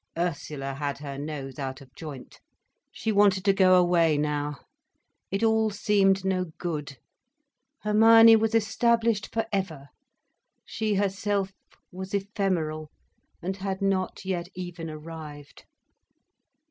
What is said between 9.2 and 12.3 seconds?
for ever, she herself was